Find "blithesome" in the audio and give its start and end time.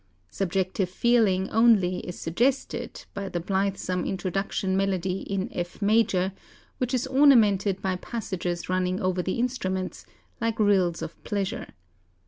3.39-4.03